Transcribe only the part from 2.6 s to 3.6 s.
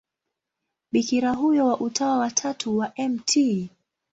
wa Mt.